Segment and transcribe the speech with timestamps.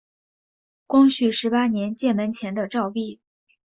[0.87, 3.19] 光绪十八年建门前的照壁。